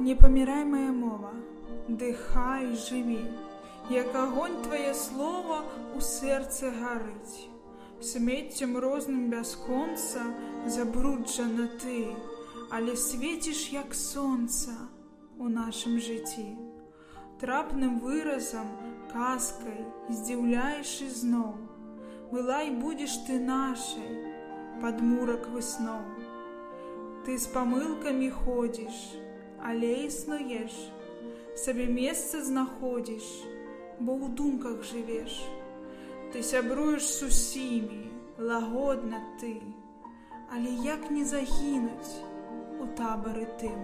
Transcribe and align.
Не 0.00 0.14
памірай 0.14 0.64
моя 0.64 0.92
мова, 0.94 1.32
дыхай 1.88 2.68
жыві, 2.78 3.18
як 3.90 4.14
агонь 4.14 4.54
твае 4.62 4.92
слова 4.94 5.64
у 5.98 6.02
сэрцы 6.08 6.70
гарыць. 6.70 7.50
Смеццем 7.98 8.78
розным 8.78 9.26
бясконца 9.32 10.22
забруджана 10.70 11.66
ты, 11.82 12.14
але 12.70 12.94
свеціш 12.94 13.72
як 13.74 13.98
сонца 14.04 14.78
у 15.36 15.50
нашым 15.50 15.98
жыцці. 15.98 16.46
Трапным 17.42 17.98
выразам, 17.98 18.70
казкай 19.10 19.82
здзіўляеш 20.14 20.98
ізноў. 21.10 21.54
Была 22.30 22.62
і 22.70 22.76
будзеш 22.78 23.18
ты 23.26 23.42
нашай, 23.42 24.10
падмурак 24.78 25.50
высноў. 25.50 26.06
Ты 27.26 27.34
з 27.34 27.50
памылкамі 27.50 28.30
ходзіш, 28.30 29.26
але 29.62 30.06
існуеш, 30.06 30.74
сабе 31.54 31.86
месца 31.86 32.42
знаходзіш, 32.44 33.26
бо 34.00 34.14
ў 34.14 34.34
думках 34.38 34.84
жывеш. 34.86 35.42
Ты 36.32 36.42
сябруеш 36.42 37.02
з 37.02 37.28
усімі, 37.28 38.02
лагодна 38.38 39.18
ты, 39.40 39.58
але 40.54 40.70
як 40.86 41.10
не 41.10 41.24
загінуць 41.24 42.22
у 42.78 42.86
табары 42.98 43.46
тым. 43.58 43.78